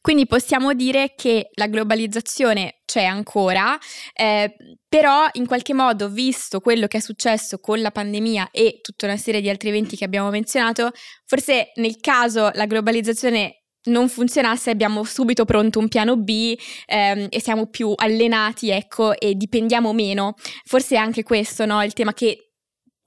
Quindi 0.00 0.26
possiamo 0.26 0.74
dire 0.74 1.14
che 1.16 1.50
la 1.54 1.66
globalizzazione 1.66 2.80
c'è 2.84 3.04
ancora, 3.04 3.78
eh, 4.14 4.54
però 4.88 5.28
in 5.32 5.46
qualche 5.46 5.74
modo, 5.74 6.08
visto 6.08 6.60
quello 6.60 6.86
che 6.86 6.98
è 6.98 7.00
successo 7.00 7.58
con 7.58 7.80
la 7.80 7.90
pandemia 7.90 8.50
e 8.50 8.80
tutta 8.82 9.06
una 9.06 9.16
serie 9.16 9.40
di 9.40 9.48
altri 9.48 9.68
eventi 9.68 9.96
che 9.96 10.04
abbiamo 10.04 10.30
menzionato, 10.30 10.90
forse 11.26 11.72
nel 11.76 11.96
caso 12.00 12.50
la 12.54 12.66
globalizzazione 12.66 13.58
non 13.88 14.08
funzionasse 14.08 14.70
abbiamo 14.70 15.04
subito 15.04 15.44
pronto 15.44 15.78
un 15.78 15.88
piano 15.88 16.16
B 16.16 16.54
ehm, 16.86 17.26
e 17.30 17.40
siamo 17.40 17.68
più 17.68 17.92
allenati, 17.94 18.70
ecco, 18.70 19.18
e 19.18 19.34
dipendiamo 19.34 19.92
meno. 19.92 20.34
Forse 20.64 20.96
è 20.96 20.98
anche 20.98 21.22
questo, 21.22 21.64
no? 21.64 21.82
Il 21.82 21.92
tema 21.92 22.12
che 22.12 22.47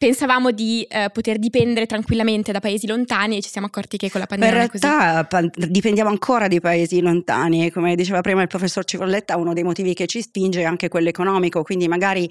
pensavamo 0.01 0.50
di 0.50 0.81
eh, 0.89 1.12
poter 1.13 1.38
dipendere 1.38 1.86
tranquillamente 1.86 2.51
da 2.51 2.60
paesi 2.60 2.88
lontani 2.88 3.38
e 3.38 3.41
ci 3.41 3.50
siamo 3.50 3.67
accorti 3.67 3.98
che 3.98 4.10
con 4.10 4.20
la 4.20 4.25
pandemia 4.25 4.63
In 4.63 4.67
realtà 4.67 5.25
pan- 5.25 5.51
dipendiamo 5.53 6.10
ancora 6.10 6.48
di 6.48 6.60
paesi 6.60 7.01
lontani 7.01 7.67
e 7.67 7.72
come 7.72 7.93
diceva 7.93 8.22
prima 8.22 8.41
il 8.41 8.48
professor 8.48 8.84
Cicolletta 8.84 9.38
uno 9.38 9.53
dei 9.53 9.62
motivi 9.62 9.93
che 9.93 10.08
ci 10.08 10.24
spinge 10.24 10.62
è 10.62 10.63
anche 10.63 10.89
quello 10.89 11.10
economico, 11.10 11.62
quindi 11.62 11.88
magari 11.88 12.27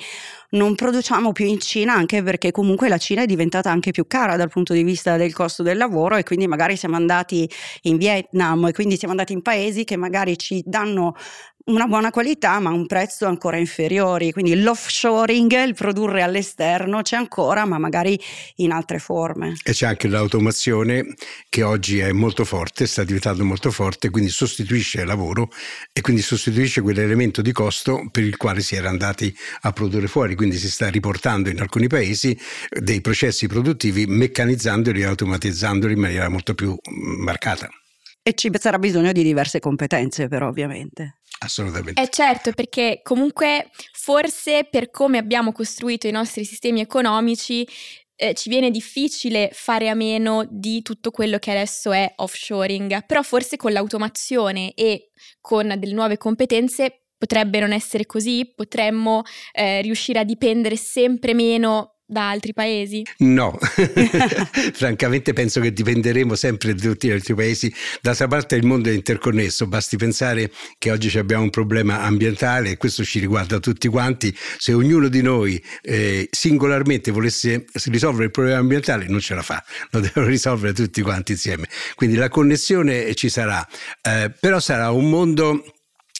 non 0.50 0.74
produciamo 0.74 1.30
più 1.30 1.46
in 1.46 1.60
Cina 1.60 1.94
anche 1.94 2.24
perché 2.24 2.50
comunque 2.50 2.88
la 2.88 2.98
Cina 2.98 3.22
è 3.22 3.26
diventata 3.26 3.70
anche 3.70 3.92
più 3.92 4.04
cara 4.08 4.34
dal 4.34 4.48
punto 4.48 4.72
di 4.72 4.82
vista 4.82 5.16
del 5.16 5.32
costo 5.32 5.62
del 5.62 5.76
lavoro 5.76 6.16
e 6.16 6.24
quindi 6.24 6.48
magari 6.48 6.74
siamo 6.74 6.96
andati 6.96 7.48
in 7.82 7.98
Vietnam 7.98 8.66
e 8.66 8.72
quindi 8.72 8.96
siamo 8.96 9.12
andati 9.12 9.32
in 9.32 9.42
paesi 9.42 9.84
che 9.84 9.94
magari 9.94 10.36
ci 10.36 10.60
danno 10.66 11.14
una 11.66 11.86
buona 11.86 12.10
qualità 12.10 12.58
ma 12.58 12.70
a 12.70 12.72
un 12.72 12.86
prezzo 12.86 13.26
ancora 13.26 13.56
inferiore, 13.56 14.32
quindi 14.32 14.60
l'offshoring, 14.60 15.64
il 15.64 15.74
produrre 15.74 16.22
all'esterno 16.22 17.02
c'è 17.02 17.16
ancora 17.16 17.64
ma 17.64 17.78
magari 17.78 18.18
in 18.56 18.72
altre 18.72 18.98
forme. 18.98 19.54
E 19.62 19.72
c'è 19.72 19.86
anche 19.86 20.08
l'automazione 20.08 21.14
che 21.48 21.62
oggi 21.62 21.98
è 21.98 22.12
molto 22.12 22.44
forte, 22.44 22.86
sta 22.86 23.04
diventando 23.04 23.44
molto 23.44 23.70
forte, 23.70 24.10
quindi 24.10 24.30
sostituisce 24.30 25.00
il 25.00 25.06
lavoro 25.06 25.48
e 25.92 26.00
quindi 26.00 26.22
sostituisce 26.22 26.80
quell'elemento 26.80 27.42
di 27.42 27.52
costo 27.52 28.08
per 28.10 28.24
il 28.24 28.36
quale 28.36 28.60
si 28.60 28.74
era 28.74 28.88
andati 28.88 29.34
a 29.62 29.72
produrre 29.72 30.06
fuori, 30.06 30.34
quindi 30.34 30.56
si 30.56 30.70
sta 30.70 30.88
riportando 30.88 31.48
in 31.50 31.60
alcuni 31.60 31.86
paesi 31.86 32.36
dei 32.68 33.00
processi 33.00 33.46
produttivi 33.46 34.06
meccanizzandoli 34.06 35.00
e 35.00 35.04
automatizzandoli 35.04 35.92
in 35.92 36.00
maniera 36.00 36.28
molto 36.28 36.54
più 36.54 36.76
marcata. 37.18 37.68
E 38.22 38.34
ci 38.34 38.50
sarà 38.58 38.78
bisogno 38.78 39.12
di 39.12 39.22
diverse 39.22 39.60
competenze 39.60 40.28
però 40.28 40.48
ovviamente. 40.48 41.19
Assolutamente. 41.42 42.00
Eh 42.00 42.08
certo, 42.08 42.52
perché 42.52 43.00
comunque 43.02 43.70
forse 43.92 44.66
per 44.70 44.90
come 44.90 45.18
abbiamo 45.18 45.52
costruito 45.52 46.06
i 46.06 46.10
nostri 46.12 46.44
sistemi 46.44 46.80
economici 46.80 47.66
eh, 48.14 48.34
ci 48.34 48.50
viene 48.50 48.70
difficile 48.70 49.48
fare 49.52 49.88
a 49.88 49.94
meno 49.94 50.46
di 50.50 50.82
tutto 50.82 51.10
quello 51.10 51.38
che 51.38 51.50
adesso 51.50 51.92
è 51.92 52.12
offshoring, 52.16 53.06
però 53.06 53.22
forse 53.22 53.56
con 53.56 53.72
l'automazione 53.72 54.74
e 54.74 55.12
con 55.40 55.74
delle 55.78 55.94
nuove 55.94 56.18
competenze 56.18 57.06
potrebbe 57.16 57.60
non 57.60 57.72
essere 57.72 58.04
così, 58.04 58.52
potremmo 58.54 59.22
eh, 59.52 59.80
riuscire 59.80 60.18
a 60.18 60.24
dipendere 60.24 60.76
sempre 60.76 61.32
meno 61.32 61.99
da 62.10 62.28
altri 62.28 62.52
paesi? 62.52 63.06
No, 63.18 63.56
francamente 64.74 65.32
penso 65.32 65.60
che 65.60 65.72
dipenderemo 65.72 66.34
sempre 66.34 66.74
da 66.74 66.82
tutti 66.82 67.06
gli 67.06 67.12
altri 67.12 67.34
paesi. 67.34 67.72
D'altra 68.02 68.26
parte 68.26 68.56
il 68.56 68.66
mondo 68.66 68.88
è 68.88 68.92
interconnesso, 68.92 69.66
basti 69.66 69.96
pensare 69.96 70.50
che 70.76 70.90
oggi 70.90 71.16
abbiamo 71.16 71.44
un 71.44 71.50
problema 71.50 72.02
ambientale 72.02 72.70
e 72.70 72.76
questo 72.76 73.04
ci 73.04 73.20
riguarda 73.20 73.60
tutti 73.60 73.86
quanti. 73.86 74.36
Se 74.58 74.72
ognuno 74.72 75.08
di 75.08 75.22
noi 75.22 75.62
eh, 75.82 76.28
singolarmente 76.30 77.12
volesse 77.12 77.66
risolvere 77.86 78.24
il 78.24 78.30
problema 78.32 78.58
ambientale 78.58 79.06
non 79.06 79.20
ce 79.20 79.34
la 79.34 79.42
fa, 79.42 79.62
lo 79.90 80.00
devono 80.00 80.26
risolvere 80.26 80.72
tutti 80.72 81.02
quanti 81.02 81.32
insieme. 81.32 81.68
Quindi 81.94 82.16
la 82.16 82.28
connessione 82.28 83.14
ci 83.14 83.28
sarà, 83.28 83.66
eh, 84.02 84.32
però 84.38 84.58
sarà 84.58 84.90
un 84.90 85.08
mondo 85.08 85.62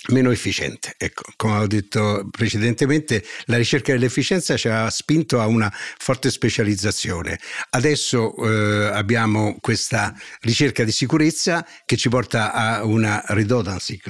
meno 0.08 0.30
efficiente. 0.30 0.94
Ecco, 0.96 1.24
come 1.36 1.58
ho 1.58 1.66
detto 1.66 2.26
precedentemente, 2.30 3.22
la 3.46 3.56
ricerca 3.56 3.92
dell'efficienza 3.92 4.56
ci 4.56 4.68
ha 4.68 4.88
spinto 4.88 5.40
a 5.40 5.46
una 5.46 5.72
forte 5.98 6.30
specializzazione. 6.30 7.38
Adesso 7.70 8.34
eh, 8.36 8.86
abbiamo 8.92 9.58
questa 9.60 10.14
ricerca 10.40 10.84
di 10.84 10.92
sicurezza 10.92 11.66
che 11.84 11.96
ci 11.96 12.08
porta 12.08 12.52
a 12.52 12.84
una 12.84 13.22
redundancy, 13.26 14.00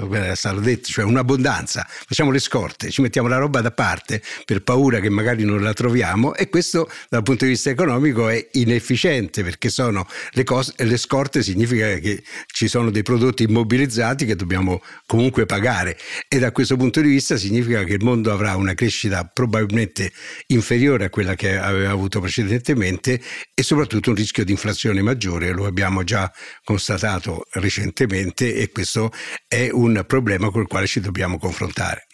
detto, 0.60 0.88
cioè 0.88 1.04
un'abbondanza. 1.04 1.86
Facciamo 1.88 2.30
le 2.30 2.38
scorte, 2.38 2.90
ci 2.90 3.00
mettiamo 3.00 3.28
la 3.28 3.38
roba 3.38 3.60
da 3.60 3.72
parte 3.72 4.22
per 4.44 4.62
paura 4.62 5.00
che 5.00 5.08
magari 5.08 5.44
non 5.44 5.60
la 5.60 5.72
troviamo 5.72 6.34
e 6.34 6.48
questo 6.48 6.88
dal 7.08 7.22
punto 7.22 7.44
di 7.44 7.50
vista 7.50 7.70
economico 7.70 8.28
è 8.28 8.48
inefficiente 8.52 9.42
perché 9.42 9.68
sono 9.70 10.06
le, 10.32 10.44
cose, 10.44 10.72
le 10.76 10.96
scorte 10.96 11.42
significa 11.42 11.94
che 11.98 12.22
ci 12.46 12.68
sono 12.68 12.90
dei 12.90 13.02
prodotti 13.02 13.42
immobilizzati 13.42 14.24
che 14.24 14.36
dobbiamo 14.36 14.80
comunque 15.06 15.46
pagare 15.46 15.79
fare 15.80 15.96
e 16.28 16.38
da 16.38 16.52
questo 16.52 16.76
punto 16.76 17.00
di 17.00 17.08
vista 17.08 17.36
significa 17.36 17.84
che 17.84 17.94
il 17.94 18.04
mondo 18.04 18.32
avrà 18.32 18.56
una 18.56 18.74
crescita 18.74 19.24
probabilmente 19.24 20.12
inferiore 20.48 21.06
a 21.06 21.10
quella 21.10 21.34
che 21.34 21.56
aveva 21.56 21.90
avuto 21.90 22.20
precedentemente 22.20 23.20
e 23.54 23.62
soprattutto 23.62 24.10
un 24.10 24.16
rischio 24.16 24.44
di 24.44 24.52
inflazione 24.52 25.02
maggiore, 25.02 25.50
lo 25.50 25.66
abbiamo 25.66 26.04
già 26.04 26.30
constatato 26.62 27.46
recentemente 27.52 28.54
e 28.54 28.70
questo 28.70 29.10
è 29.48 29.68
un 29.70 30.04
problema 30.06 30.50
con 30.50 30.62
il 30.62 30.68
quale 30.68 30.86
ci 30.86 31.00
dobbiamo 31.00 31.38
confrontare. 31.38 32.06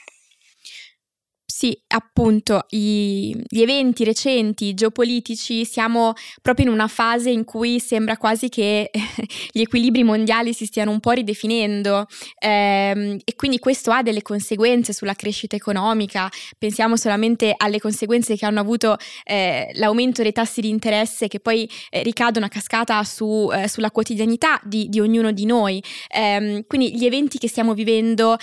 Sì, 1.58 1.74
appunto, 1.86 2.66
i, 2.72 3.34
gli 3.48 3.62
eventi 3.62 4.04
recenti 4.04 4.74
geopolitici 4.74 5.64
siamo 5.64 6.12
proprio 6.42 6.66
in 6.66 6.70
una 6.70 6.86
fase 6.86 7.30
in 7.30 7.44
cui 7.44 7.80
sembra 7.80 8.18
quasi 8.18 8.50
che 8.50 8.90
gli 9.52 9.62
equilibri 9.62 10.04
mondiali 10.04 10.52
si 10.52 10.66
stiano 10.66 10.90
un 10.90 11.00
po' 11.00 11.12
ridefinendo 11.12 12.08
ehm, 12.40 13.20
e 13.24 13.34
quindi 13.36 13.58
questo 13.58 13.90
ha 13.90 14.02
delle 14.02 14.20
conseguenze 14.20 14.92
sulla 14.92 15.14
crescita 15.14 15.56
economica. 15.56 16.28
Pensiamo 16.58 16.94
solamente 16.94 17.54
alle 17.56 17.80
conseguenze 17.80 18.36
che 18.36 18.44
hanno 18.44 18.60
avuto 18.60 18.98
eh, 19.24 19.70
l'aumento 19.76 20.20
dei 20.20 20.32
tassi 20.32 20.60
di 20.60 20.68
interesse 20.68 21.26
che 21.26 21.40
poi 21.40 21.66
eh, 21.88 22.02
ricadono 22.02 22.44
a 22.44 22.50
cascata 22.50 23.02
su, 23.02 23.48
eh, 23.50 23.66
sulla 23.66 23.90
quotidianità 23.90 24.60
di, 24.62 24.90
di, 24.90 25.00
ognuno 25.00 25.32
di 25.32 25.46
noi. 25.46 25.82
Ehm, 26.14 26.64
quindi 26.66 26.94
gli 26.94 27.06
eventi 27.06 27.38
che 27.38 27.48
stiamo 27.48 27.72
vivendo 27.72 28.36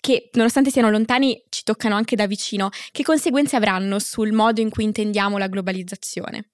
che 0.00 0.30
nonostante 0.32 0.70
siano 0.70 0.90
lontani 0.90 1.42
ci 1.48 1.62
toccano 1.62 1.94
anche 1.94 2.16
da 2.16 2.26
vicino, 2.26 2.70
che 2.90 3.02
conseguenze 3.02 3.56
avranno 3.56 3.98
sul 3.98 4.32
modo 4.32 4.60
in 4.60 4.70
cui 4.70 4.84
intendiamo 4.84 5.38
la 5.38 5.48
globalizzazione? 5.48 6.49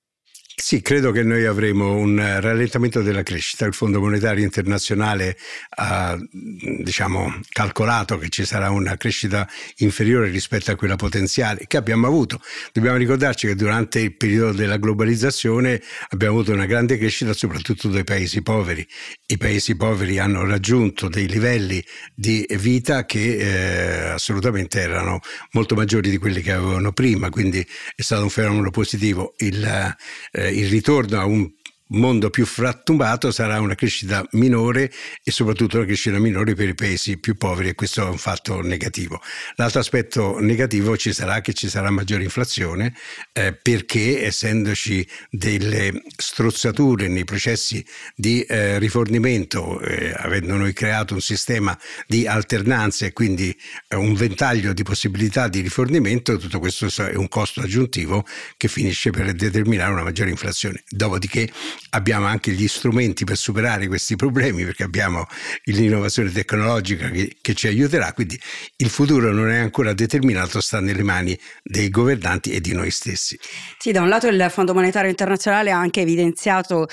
Sì, 0.59 0.81
credo 0.81 1.11
che 1.13 1.23
noi 1.23 1.45
avremo 1.45 1.95
un 1.97 2.17
rallentamento 2.17 3.03
della 3.03 3.23
crescita. 3.23 3.67
Il 3.67 3.75
Fondo 3.75 4.01
Monetario 4.01 4.43
Internazionale 4.43 5.37
ha 5.77 6.19
diciamo, 6.31 7.41
calcolato 7.51 8.17
che 8.17 8.31
ci 8.31 8.47
sarà 8.47 8.71
una 8.71 8.97
crescita 8.97 9.47
inferiore 9.77 10.31
rispetto 10.31 10.71
a 10.71 10.75
quella 10.75 10.97
potenziale 10.97 11.67
che 11.67 11.77
abbiamo 11.77 12.07
avuto. 12.07 12.41
Dobbiamo 12.73 12.97
ricordarci 12.97 13.49
che 13.49 13.55
durante 13.55 14.01
il 14.01 14.17
periodo 14.17 14.53
della 14.53 14.79
globalizzazione 14.79 15.81
abbiamo 16.09 16.37
avuto 16.37 16.53
una 16.55 16.65
grande 16.65 16.97
crescita 16.97 17.35
soprattutto 17.35 17.89
dai 17.89 18.05
paesi 18.05 18.41
poveri. 18.41 18.85
I 19.27 19.37
paesi 19.37 19.77
poveri 19.77 20.19
hanno 20.19 20.47
raggiunto 20.47 21.09
dei 21.09 21.29
livelli 21.29 21.85
di 22.15 22.47
vita 22.59 23.05
che 23.05 23.37
eh, 23.37 24.09
assolutamente 24.09 24.81
erano 24.81 25.21
molto 25.53 25.75
maggiori 25.75 26.09
di 26.09 26.17
quelli 26.17 26.41
che 26.41 26.53
avevano 26.53 26.93
prima, 26.93 27.29
quindi 27.29 27.61
è 27.95 28.01
stato 28.03 28.23
un 28.23 28.31
fenomeno 28.31 28.71
positivo. 28.71 29.35
Il, 29.37 29.95
eh, 30.33 30.45
il 30.51 30.69
ritorno 30.69 31.19
a 31.19 31.25
un 31.25 31.51
mondo 31.89 32.31
più 32.31 32.47
frattumato 32.47 33.31
sarà 33.31 33.61
una 33.61 33.75
crescita 33.75 34.27
minore 34.33 34.91
e 35.23 35.31
soprattutto 35.31 35.77
una 35.77 35.87
crescita 35.87 36.19
minore 36.19 36.55
per 36.55 36.69
i 36.69 36.75
paesi 36.75 37.19
più 37.19 37.37
poveri 37.37 37.69
e 37.69 37.75
questo 37.75 38.07
è 38.07 38.11
un 38.11 38.19
fatto 38.19 38.61
negativo. 38.61 39.21
L'altro 39.57 39.81
aspetto 39.81 40.39
negativo 40.41 40.97
ci 40.97 41.13
sarà 41.13 41.41
che 41.41 41.53
ci 41.53 41.69
sarà 41.69 41.91
maggiore 41.91 42.25
inflazione 42.25 42.95
eh, 43.33 43.53
perché 43.53 44.25
essendoci 44.25 45.07
delle 45.31 46.03
strozzature 46.17 47.09
nei 47.09 47.25
processi 47.25 47.85
di 48.15 48.43
eh, 48.43 48.79
rifornimento, 48.79 49.81
eh, 49.81 50.13
avendo 50.17 50.57
noi 50.57 50.73
creato 50.73 51.15
un 51.15 51.21
sistema 51.21 51.79
di 52.07 52.27
alternanza 52.27 53.07
e 53.07 53.13
quindi 53.13 53.57
eh, 53.89 53.97
un 53.97 54.15
ventaglio 54.15 54.73
di 54.73 54.83
possibilità 54.83 55.49
di 55.49 55.61
rifornimento, 55.61 56.37
tutto 56.37 56.59
questo 56.59 56.87
è 57.03 57.15
un 57.15 57.29
costo 57.29 57.61
aggiuntivo 57.61 58.25
che 58.57 58.69
finisce 58.69 59.11
per 59.11 59.33
determinare 59.33 59.93
una 59.93 60.03
maggiore 60.03 60.31
inflazione. 60.31 60.83
Dopodiché 60.89 61.51
abbiamo 61.91 62.27
anche 62.27 62.53
gli 62.53 62.69
strumenti 62.69 63.25
per 63.25 63.37
superare 63.37 63.87
questi 63.87 64.17
problemi 64.17 64.65
perché 64.65 64.83
abbiamo 64.83 65.27
l'innovazione 65.65 66.31
tecnologica 66.31 67.11
che, 67.11 67.37
che, 67.41 67.55
ci 67.55 67.67
aiuterà, 67.67 68.13
quindi 68.13 68.39
il 68.77 68.89
futuro 68.89 69.33
non 69.33 69.51
è 69.51 69.59
ancora 69.59 69.93
determinato, 69.93 70.61
sta 70.61 70.81
nelle 70.81 71.03
mani 71.03 71.39
dei 71.63 71.89
governanti 71.89 72.51
e 72.51 72.61
di 72.61 72.73
noi 72.73 72.91
stessi. 72.91 73.39
Sì, 73.79 73.93
da 73.93 74.03
un 74.03 74.09
lato 74.09 74.27
il 74.29 74.47
Fondo 74.51 74.75
Monetario 74.75 75.11
Internazionale 75.11 75.71
ha 75.71 75.79
anche 75.79 76.01
evidenziato 76.01 76.89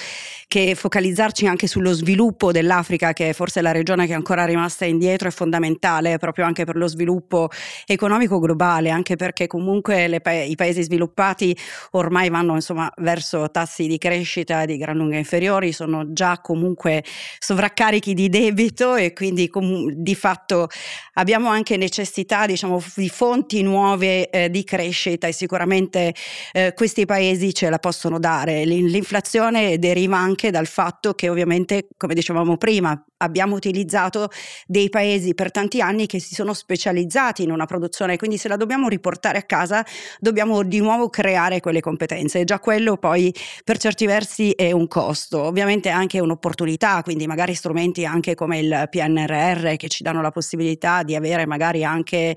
che 0.48 0.76
focalizzarci 0.76 1.48
anche 1.48 1.68
sullo 1.68 1.94
sviluppo 1.94 2.52
dell'Africa, 2.52 3.14
che 3.14 3.30
è 3.30 3.34
forse 3.34 3.62
la 3.62 3.72
regione 3.72 4.06
che 4.06 4.14
è 4.14 4.16
ancora 4.16 4.46
rimasta 4.46 4.86
indietro, 4.86 5.28
è 5.28 5.32
fondamentale 5.32 6.18
proprio 6.18 6.46
anche 6.46 6.64
per 6.64 6.76
lo 6.76 6.88
sviluppo 6.88 7.50
economico 7.86 8.40
globale, 8.40 8.90
anche 8.90 9.16
perché 9.16 9.48
comunque 9.48 10.20
pa- 10.22 10.32
i 10.44 10.56
paesi 10.56 10.84
sviluppati 10.84 11.58
ormai 11.92 12.30
vanno 12.30 12.54
insomma 12.54 12.92
verso 12.98 13.50
tassi 13.50 13.88
di 13.88 13.98
crescita 13.98 14.66
di 14.66 14.73
di 14.74 14.78
gran 14.78 14.98
lunga 14.98 15.18
inferiori, 15.18 15.72
sono 15.72 16.12
già 16.14 16.40
comunque 16.42 17.04
sovraccarichi 17.40 18.14
di 18.14 18.30
debito 18.30 18.96
e 18.96 19.14
quindi 19.14 19.48
com- 19.50 19.92
di 19.92 20.16
fatto 20.16 20.68
abbiamo 21.14 21.50
anche 21.50 21.78
necessità 21.78 22.46
diciamo, 22.46 22.84
di 22.96 23.10
fonti 23.10 23.62
nuove 23.62 24.30
eh, 24.30 24.50
di 24.50 24.64
crescita 24.64 25.28
e 25.28 25.32
sicuramente 25.32 26.14
eh, 26.52 26.74
questi 26.76 27.06
paesi 27.06 27.54
ce 27.54 27.70
la 27.70 27.80
possono 27.80 28.20
dare. 28.20 28.66
L'inflazione 28.66 29.80
deriva 29.80 30.18
anche 30.18 30.52
dal 30.52 30.68
fatto 30.68 31.14
che 31.14 31.30
ovviamente, 31.30 31.88
come 31.98 32.14
dicevamo 32.14 32.58
prima, 32.58 33.02
abbiamo 33.24 33.56
utilizzato 33.56 34.30
dei 34.68 34.90
paesi 34.90 35.34
per 35.34 35.50
tanti 35.52 35.82
anni 35.82 36.06
che 36.06 36.20
si 36.20 36.36
sono 36.36 36.54
specializzati 36.54 37.44
in 37.44 37.52
una 37.52 37.66
produzione, 37.66 38.18
quindi 38.18 38.38
se 38.38 38.48
la 38.48 38.58
dobbiamo 38.58 38.90
riportare 38.90 39.38
a 39.38 39.44
casa 39.44 39.86
dobbiamo 40.20 40.64
di 40.64 40.80
nuovo 40.80 41.10
creare 41.10 41.60
quelle 41.62 41.80
competenze 41.80 42.42
e 42.42 42.44
già 42.44 42.60
quello 42.60 42.98
poi 42.98 43.34
per 43.64 43.78
certi 43.78 44.06
versi 44.06 44.52
è 44.68 44.72
un 44.72 44.88
costo, 44.88 45.42
ovviamente 45.42 45.90
anche 45.90 46.20
un'opportunità, 46.20 47.02
quindi 47.04 47.28
magari 47.28 47.54
strumenti 47.54 48.06
anche 48.06 48.36
come 48.36 48.60
il 48.60 48.88
PNRR 48.90 49.76
che 49.76 49.88
ci 49.88 50.04
danno 50.04 50.22
la 50.22 50.32
possibilità 50.32 51.04
di 51.04 51.16
avere 51.16 51.46
magari 51.46 51.84
anche 51.84 52.36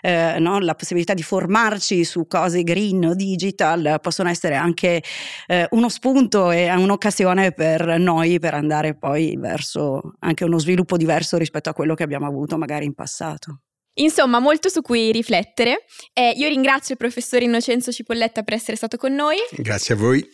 eh, 0.00 0.36
no, 0.38 0.58
la 0.60 0.74
possibilità 0.74 1.14
di 1.14 1.22
formarci 1.22 2.04
su 2.04 2.26
cose 2.26 2.62
green 2.62 3.04
o 3.04 3.14
digital 3.14 3.98
possono 4.00 4.28
essere 4.28 4.54
anche 4.54 5.02
eh, 5.46 5.66
uno 5.70 5.88
spunto 5.88 6.50
e 6.50 6.70
un'occasione 6.70 7.52
per 7.52 7.98
noi 7.98 8.38
per 8.38 8.54
andare 8.54 8.94
poi 8.94 9.36
verso 9.38 10.14
anche 10.20 10.44
uno 10.44 10.58
sviluppo 10.58 10.96
diverso 10.96 11.36
rispetto 11.36 11.70
a 11.70 11.72
quello 11.72 11.94
che 11.94 12.02
abbiamo 12.02 12.26
avuto 12.26 12.56
magari 12.56 12.84
in 12.84 12.94
passato. 12.94 13.60
Insomma, 13.98 14.38
molto 14.38 14.68
su 14.68 14.80
cui 14.80 15.10
riflettere. 15.12 15.84
Eh, 16.12 16.32
io 16.36 16.48
ringrazio 16.48 16.94
il 16.94 17.00
professor 17.00 17.42
Innocenzo 17.42 17.90
Cipolletta 17.90 18.42
per 18.42 18.54
essere 18.54 18.76
stato 18.76 18.96
con 18.96 19.12
noi. 19.12 19.36
Grazie 19.50 19.94
a 19.94 19.96
voi. 19.96 20.24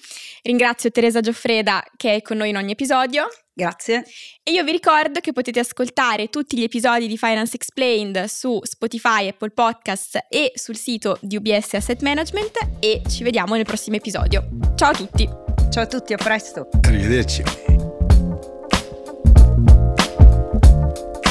Ringrazio 0.44 0.90
Teresa 0.90 1.20
Gioffreda 1.20 1.82
che 1.96 2.16
è 2.16 2.22
con 2.22 2.36
noi 2.36 2.50
in 2.50 2.56
ogni 2.56 2.72
episodio. 2.72 3.28
Grazie. 3.54 4.04
E 4.42 4.52
io 4.52 4.62
vi 4.62 4.72
ricordo 4.72 5.20
che 5.20 5.32
potete 5.32 5.58
ascoltare 5.60 6.28
tutti 6.28 6.58
gli 6.58 6.64
episodi 6.64 7.06
di 7.06 7.16
Finance 7.16 7.54
Explained 7.54 8.24
su 8.24 8.58
Spotify, 8.62 9.28
Apple 9.28 9.50
Podcasts 9.50 10.18
e 10.28 10.52
sul 10.54 10.76
sito 10.76 11.18
di 11.22 11.36
UBS 11.36 11.74
Asset 11.74 12.02
Management 12.02 12.58
e 12.78 13.00
ci 13.08 13.22
vediamo 13.22 13.54
nel 13.54 13.64
prossimo 13.64 13.96
episodio. 13.96 14.46
Ciao 14.74 14.90
a 14.90 14.94
tutti. 14.94 15.26
Ciao 15.70 15.82
a 15.82 15.86
tutti, 15.86 16.12
a 16.12 16.16
presto. 16.16 16.68
Arrivederci. 16.82 17.73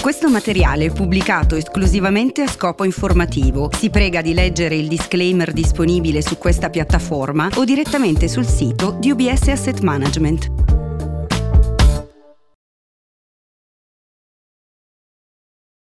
Questo 0.03 0.29
materiale 0.29 0.87
è 0.87 0.91
pubblicato 0.91 1.55
esclusivamente 1.55 2.41
a 2.41 2.47
scopo 2.47 2.83
informativo. 2.83 3.69
Si 3.73 3.89
prega 3.89 4.21
di 4.21 4.33
leggere 4.33 4.75
il 4.75 4.89
disclaimer 4.89 5.53
disponibile 5.53 6.21
su 6.21 6.37
questa 6.37 6.69
piattaforma 6.69 7.47
o 7.55 7.63
direttamente 7.63 8.27
sul 8.27 8.45
sito 8.45 8.97
di 8.99 9.11
UBS 9.11 9.47
Asset 9.47 9.79
Management. 9.79 10.72